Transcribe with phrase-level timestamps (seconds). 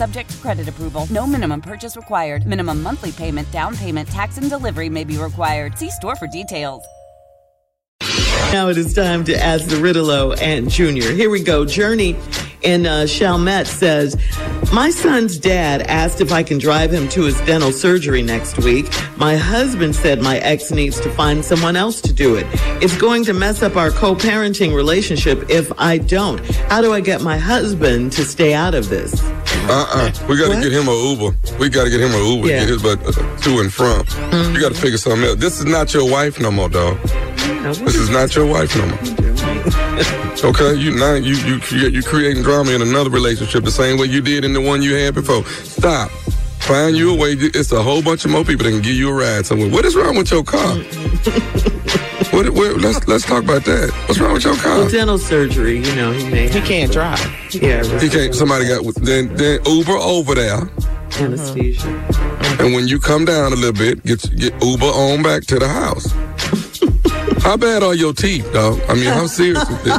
[0.00, 1.06] Subject to credit approval.
[1.10, 2.46] No minimum purchase required.
[2.46, 5.76] Minimum monthly payment, down payment, tax, and delivery may be required.
[5.76, 6.82] See store for details.
[8.50, 11.12] Now it is time to ask the Riddle and Junior.
[11.12, 11.66] Here we go.
[11.66, 12.16] Journey
[12.62, 14.16] in uh, Chalmette says,
[14.72, 18.86] My son's dad asked if I can drive him to his dental surgery next week.
[19.18, 22.46] My husband said my ex needs to find someone else to do it.
[22.82, 26.38] It's going to mess up our co parenting relationship if I don't.
[26.70, 29.20] How do I get my husband to stay out of this?
[29.68, 30.12] Uh-uh.
[30.28, 31.36] We got to get him a Uber.
[31.58, 32.48] We got to get him a Uber.
[32.48, 32.60] Yeah.
[32.60, 34.04] Get his butt uh, to and from.
[34.04, 34.54] Mm-hmm.
[34.54, 35.36] You got to figure something else.
[35.36, 36.98] This is not your wife no more, dog.
[37.02, 38.98] This is not your wife no more.
[40.42, 44.22] Okay, you now you you you creating drama in another relationship the same way you
[44.22, 45.44] did in the one you had before.
[45.44, 46.10] Stop.
[46.60, 47.32] Find you a way.
[47.32, 49.68] It's a whole bunch of more people that can give you a ride somewhere.
[49.68, 50.76] What is wrong with your car?
[52.32, 53.90] what, what, let's let's talk about that.
[54.06, 54.78] What's wrong with your car?
[54.78, 56.48] Well, dental surgery, you know, he may.
[56.48, 57.20] He can't drive.
[57.54, 58.34] Yeah, He can't.
[58.34, 60.68] Somebody got then then Uber over there.
[61.18, 61.88] anesthesia.
[62.60, 65.68] And when you come down a little bit, get get Uber on back to the
[65.68, 66.12] house.
[67.42, 68.78] How bad are your teeth, dog?
[68.88, 69.98] I mean, how serious is this?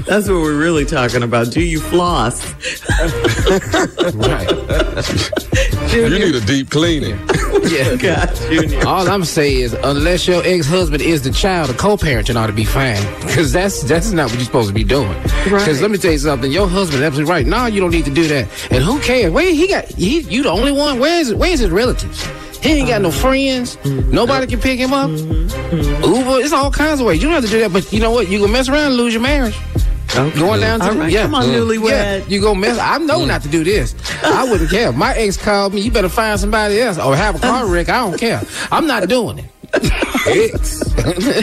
[0.06, 1.52] That's what we're really talking about.
[1.52, 2.42] Do you floss?
[4.14, 5.41] Right.
[5.92, 7.18] You need a deep cleaning.
[7.62, 7.94] Yeah.
[7.96, 8.86] God, Junior.
[8.86, 12.64] All I'm saying is, unless your ex-husband is the child, the co-parenting ought to be
[12.64, 13.00] fine.
[13.20, 15.16] Because that's that's not what you're supposed to be doing.
[15.44, 17.46] Because let me tell you something, your husband absolutely right.
[17.46, 18.48] No, you don't need to do that.
[18.72, 19.32] And who cares?
[19.32, 19.84] Where he got?
[19.86, 20.98] He, you the only one.
[20.98, 22.26] Where's where's his relatives?
[22.62, 23.76] He ain't got no friends.
[23.84, 25.10] Nobody can pick him up.
[25.10, 26.04] Mm-hmm.
[26.04, 26.44] Uber.
[26.44, 27.22] It's all kinds of ways.
[27.22, 27.72] You don't have to do that.
[27.72, 28.28] But you know what?
[28.28, 29.56] You gonna mess around and lose your marriage.
[30.14, 30.38] Okay.
[30.38, 31.22] Going down to All right, yeah.
[31.22, 31.88] come on, newlywed.
[31.88, 32.78] Yeah, you go mess.
[32.78, 33.94] I know not to do this.
[34.22, 34.90] I wouldn't care.
[34.90, 35.80] If My ex called me.
[35.80, 37.88] You better find somebody else or have a car wreck.
[37.88, 38.42] I don't care.
[38.70, 39.46] I'm not doing it.
[40.26, 40.92] Ex.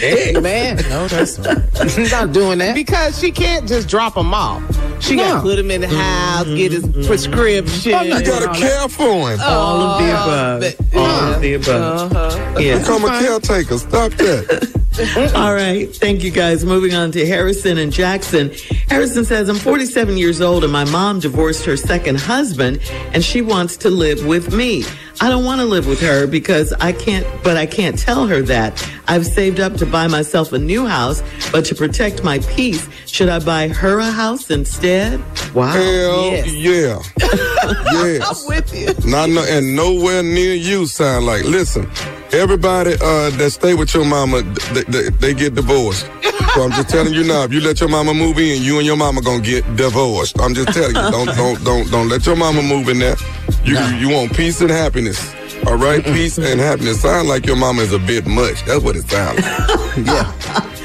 [0.00, 2.10] Hey, man, No, that's right.
[2.10, 2.74] Not doing that.
[2.74, 4.62] Because she can't just drop him off.
[5.02, 7.94] She gotta put him in the house, get his prescription.
[7.94, 9.40] I'm not You gotta care for him.
[9.40, 10.60] All of the above.
[10.60, 12.12] but- All of the above.
[12.12, 12.58] Uh-huh.
[12.60, 12.78] Yeah.
[12.80, 13.78] Become a caretaker.
[13.78, 14.77] Stop that.
[15.36, 15.94] All right.
[15.94, 16.64] Thank you guys.
[16.64, 18.50] Moving on to Harrison and Jackson.
[18.88, 22.80] Harrison says, I'm 47 years old and my mom divorced her second husband
[23.12, 24.84] and she wants to live with me.
[25.20, 28.40] I don't want to live with her because I can't, but I can't tell her
[28.42, 28.84] that.
[29.08, 31.22] I've saved up to buy myself a new house,
[31.52, 35.20] but to protect my peace, should I buy her a house instead?
[35.54, 35.72] Wow.
[35.72, 36.52] Hell Yes.
[36.54, 37.02] yeah.
[37.92, 38.42] yes.
[38.42, 39.10] I'm with you.
[39.10, 41.44] Not no, and nowhere near you sound like.
[41.44, 41.88] Listen,
[42.32, 46.06] everybody uh, that stay with your mama, they, they, they get divorced.
[46.54, 48.86] So I'm just telling you now, if you let your mama move in, you and
[48.86, 50.40] your mama gonna get divorced.
[50.40, 53.16] I'm just telling you, don't don't don't don't let your mama move in there.
[53.64, 55.34] You you want peace and happiness.
[55.66, 57.02] All right, peace and happiness.
[57.02, 58.64] Sound like your mama is a bit much.
[58.64, 60.06] That's what it sounds like.
[60.06, 60.32] Yeah.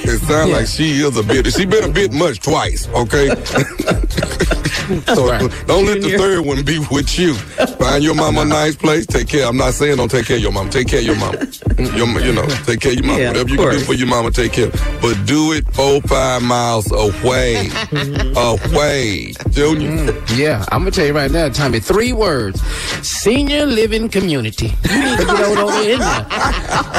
[0.05, 1.47] It sounds like she is a bit.
[1.53, 2.87] She been a bit much twice.
[2.89, 3.29] Okay.
[5.15, 5.39] so Right.
[5.67, 7.33] don't let the third one be with you.
[7.33, 9.05] Find your mama a nice place.
[9.05, 9.47] Take care.
[9.47, 10.69] I'm not saying don't take care of your mama.
[10.69, 11.37] Take care of your mama.
[11.37, 13.19] Mm, your, you know, take care of your mama.
[13.19, 14.69] Yeah, Whatever you can do for your mama, take care.
[15.01, 17.69] But do it four, five miles away.
[17.69, 18.73] Mm-hmm.
[18.75, 19.33] away.
[19.51, 19.89] Junior.
[19.89, 21.79] Mm, yeah, I'm gonna tell you right now, Tommy.
[21.79, 22.61] Three words:
[23.01, 24.73] senior living community.
[24.93, 26.25] You need to get over, over in there.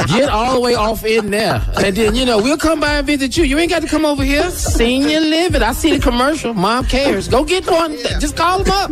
[0.07, 3.07] Get all the way off in there, and then you know we'll come by and
[3.07, 3.43] visit you.
[3.45, 4.49] You ain't got to come over here.
[4.51, 5.63] Senior living.
[5.63, 6.53] I see the commercial.
[6.53, 7.27] Mom cares.
[7.27, 7.74] Go get one.
[8.19, 8.91] Just call them up.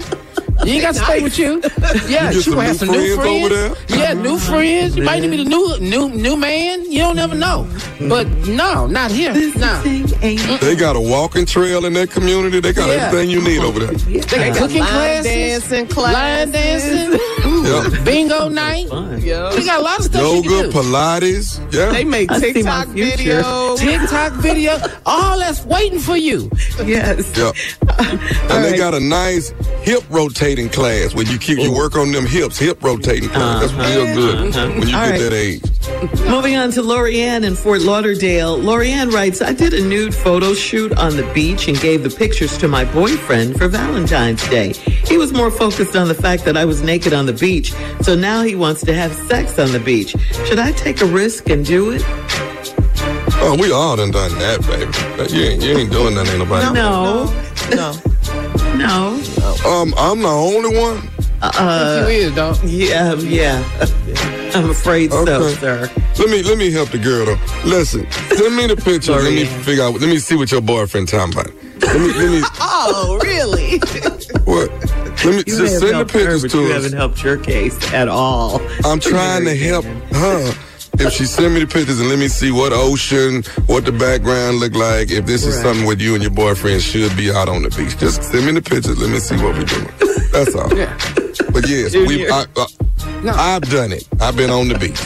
[0.65, 1.61] You ain't got to stay with you.
[2.07, 3.45] Yeah, You get she some gonna have some new friends friends.
[3.45, 3.99] over there?
[3.99, 4.51] Yeah, new mm-hmm.
[4.51, 4.95] friends.
[4.95, 6.89] You might need a new new new man.
[6.89, 7.67] You don't never know.
[7.69, 8.07] Mm-hmm.
[8.09, 9.33] But no, not here.
[9.33, 9.81] No.
[9.83, 12.59] They got a walking trail in that community.
[12.61, 13.07] They got Yeah.
[13.07, 13.93] everything you need over there.
[13.97, 14.19] They
[14.51, 14.89] got cooking line
[15.23, 17.19] classes, dancing line dancing,
[17.65, 18.03] Yeah.
[18.05, 18.87] bingo night.
[19.21, 19.53] Yeah.
[19.55, 20.77] We got a lot of stuff you Yoga, can do.
[20.77, 21.73] Pilates.
[21.73, 21.91] Yeah.
[21.91, 23.17] They make I see my TikTok future.
[23.17, 23.62] videos.
[23.73, 23.77] Oh.
[23.77, 26.49] TikTok video, all that's waiting for you.
[26.85, 27.35] Yes.
[27.37, 27.51] Yeah.
[28.53, 29.49] And they got a nice
[29.81, 31.77] hip rotating class where you keep you oh.
[31.77, 33.71] work on them hips, hip rotating class.
[33.71, 33.77] Uh-huh.
[33.77, 34.79] That's real good uh-huh.
[34.79, 35.19] when you All get right.
[35.19, 35.73] that age.
[36.29, 38.57] Moving on to Lorianne in Fort Lauderdale.
[38.57, 42.57] Lorianne writes, I did a nude photo shoot on the beach and gave the pictures
[42.59, 44.73] to my boyfriend for Valentine's Day.
[44.73, 48.15] He was more focused on the fact that I was naked on the beach, so
[48.15, 50.15] now he wants to have sex on the beach.
[50.45, 52.01] Should I take a risk and do it?
[53.45, 55.35] Oh, we all done done that, baby.
[55.35, 56.73] You ain't, you ain't doing nothing, ain't nobody.
[56.73, 57.25] No.
[57.75, 57.91] No.
[58.77, 59.21] No.
[59.69, 61.01] Um, I'm the only one.
[61.43, 62.57] you is, dog.
[62.63, 63.61] Yeah, yeah.
[64.55, 65.25] I'm afraid so,
[65.55, 65.89] sir.
[66.17, 67.39] Let me let me help the girl though.
[67.65, 69.09] Listen, send me the pictures.
[69.09, 69.93] let me figure out.
[69.99, 71.53] Let me see what your boyfriend talking about.
[71.81, 73.79] Let me let me Oh, really?
[74.45, 74.69] what?
[75.25, 76.83] Let me You just send the helped her, pictures but you to us.
[76.83, 78.61] haven't helped your case at all.
[78.85, 80.53] I'm trying to help her.
[80.99, 84.57] If she send me the pictures and let me see what ocean, what the background
[84.59, 85.63] look like, if this is Right.
[85.63, 88.51] something with you and your boyfriend should be out on the beach, just send me
[88.53, 88.97] the pictures.
[88.99, 89.89] Let me see what we're doing.
[90.31, 90.71] That's all.
[90.77, 90.95] Yeah.
[91.51, 92.29] But yes, we.
[92.29, 92.65] I, uh,
[93.35, 94.07] I've done it.
[94.21, 94.99] I've been on the beach.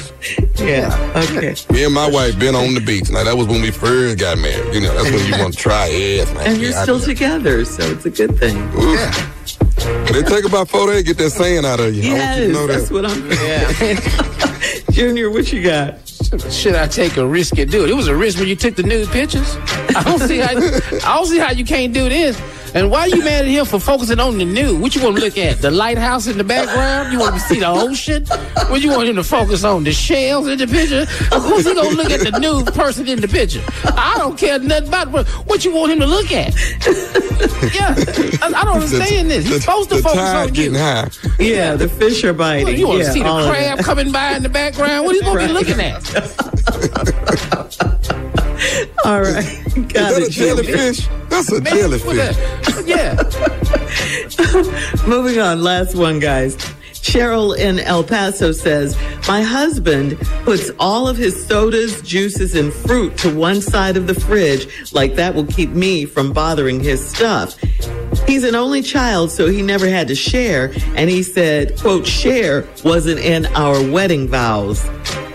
[0.60, 0.92] Yeah.
[1.16, 1.56] Okay.
[1.72, 3.10] Me and my wife been on the beach.
[3.10, 4.74] Now that was when we first got married.
[4.74, 6.28] You know, that's when you want to try it.
[6.34, 6.48] Man.
[6.48, 8.58] And you're Yeah, still together, so it's a good thing.
[8.76, 9.34] Oof.
[10.08, 12.02] But it take about four days to get that sand out of you.
[12.04, 14.54] I you Yes, to know that's what I'm.
[14.98, 16.08] Junior, what you got?
[16.52, 17.92] Should I take a risk and do it?
[17.92, 19.56] It was a risk when you took the nude pictures.
[19.96, 22.36] I don't see how I don't see how you can't do this.
[22.74, 24.78] And why are you mad at him for focusing on the new?
[24.78, 25.62] What you want to look at?
[25.62, 27.12] The lighthouse in the background?
[27.12, 28.26] You want to see the ocean?
[28.70, 29.84] What you want him to focus on?
[29.84, 31.06] The shells in the picture?
[31.40, 33.64] Who's he gonna look at the new person in the picture?
[33.86, 36.54] I don't care nothing about what, what you want him to look at.
[37.74, 37.96] Yeah,
[38.42, 39.48] I, I don't understand this.
[39.48, 40.54] He's supposed to the focus tide on you.
[40.54, 41.10] getting high.
[41.40, 42.66] Yeah, the fish are biting.
[42.66, 45.06] What, you want yeah, to see the crab coming by in the background?
[45.06, 47.54] What are you going to be looking at?
[49.06, 51.08] All right, Is that a jellyfish?
[51.30, 52.38] That's a jellyfish.
[52.86, 53.16] Yeah.
[55.08, 56.56] Moving on, last one, guys.
[56.94, 58.98] Cheryl in El Paso says,
[59.28, 64.14] My husband puts all of his sodas, juices, and fruit to one side of the
[64.14, 67.58] fridge, like that will keep me from bothering his stuff.
[68.28, 72.68] He's an only child, so he never had to share, and he said, quote, share
[72.84, 74.86] wasn't in our wedding vows.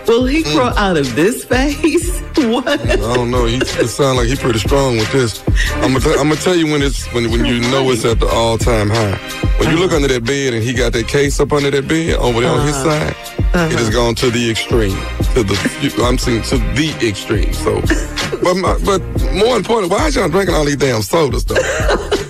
[0.07, 2.19] Will he grow out of this phase?
[2.37, 2.67] what?
[2.67, 3.45] I don't know.
[3.45, 5.41] He, it sounds like he's pretty strong with this.
[5.75, 8.27] I'm gonna, I'm gonna tell you when it's when when you know it's at the
[8.27, 9.17] all time high.
[9.59, 9.97] When you look uh-huh.
[9.97, 12.67] under that bed and he got that case up under that bed over there on
[12.67, 13.13] his uh-huh.
[13.13, 13.91] side, it has uh-huh.
[13.91, 14.97] gone to the extreme.
[15.35, 17.53] To the I'm saying to the extreme.
[17.53, 17.81] So,
[18.43, 19.01] but my, but
[19.33, 21.55] more important, why is y'all drinking all these damn sodas though?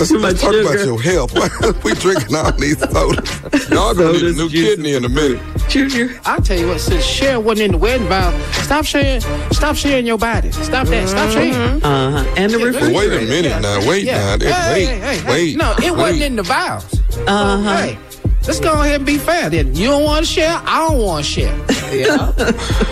[0.00, 1.34] Let's, let's talk about your health.
[1.34, 1.50] Why
[1.84, 3.68] we drinking all these sodas?
[3.68, 4.76] Y'all gonna need a new juices.
[4.76, 5.42] kidney in a minute.
[5.70, 6.20] Junior.
[6.24, 9.20] I'll tell you what, since share wasn't in the wedding vow, stop sharing,
[9.52, 10.50] stop sharing your body.
[10.52, 11.08] Stop that.
[11.08, 11.54] Stop sharing.
[11.54, 12.34] Uh huh.
[12.36, 12.98] And the Yeah, refrigerator.
[12.98, 13.88] Wait a minute now.
[13.88, 14.36] Wait Yeah.
[14.36, 14.44] now.
[14.46, 14.86] Hey, Wait.
[14.86, 15.30] hey, hey, hey.
[15.30, 15.56] wait.
[15.56, 16.84] No, it wasn't in the vows.
[17.26, 17.76] Uh-huh.
[17.76, 17.98] Hey,
[18.46, 19.48] let's go ahead and be fair.
[19.48, 20.60] Then you don't want to share.
[20.64, 21.66] I don't want to share.
[21.90, 22.30] Yeah,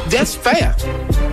[0.09, 0.75] that's fair.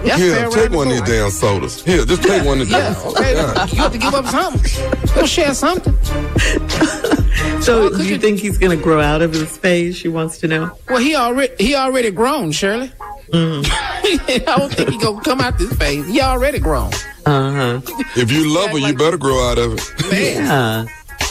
[0.04, 0.50] That's Here, fair.
[0.52, 1.84] take around one of these damn sodas.
[1.84, 2.78] Here, just take one of these.
[2.78, 3.34] Yeah, okay.
[3.34, 3.66] Yeah.
[3.66, 4.86] You have to give up something.
[5.16, 5.96] Go share something.
[7.62, 9.96] So, do you you- think he's going to grow out of his phase?
[9.98, 10.72] She wants to know.
[10.90, 12.92] Well, he already he already grown, Shirley.
[13.32, 13.66] Mm-hmm.
[14.50, 16.08] I don't think he gonna come out this phase.
[16.08, 16.92] He already grown.
[17.26, 17.82] Uh huh.
[18.16, 20.12] If you love her, you better grow out of it.
[20.12, 20.86] Man, Yeah.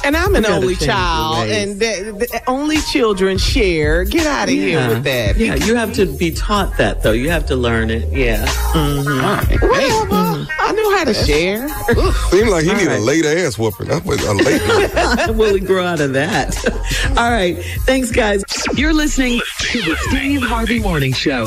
[0.05, 4.05] And I'm an only child, and the, the only children share.
[4.05, 5.37] Get out of here with that.
[5.39, 7.13] Yeah, you have to be taught that though.
[7.13, 8.13] You have to learn it.
[8.13, 8.45] Yeah.
[8.75, 10.24] Whatever.
[10.95, 11.69] I know how to share.
[12.31, 12.99] Seems like he All need right.
[12.99, 13.89] a late ass whooping.
[13.89, 14.63] That's what a late
[15.29, 15.37] one.
[15.39, 16.57] Will he grow out of that?
[17.19, 17.57] All right.
[17.85, 18.45] Thanks, guys.
[18.75, 19.41] You're listening
[19.73, 21.47] to the Steve Harvey Morning Show.